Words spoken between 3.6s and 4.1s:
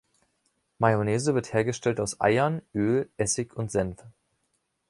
Senf.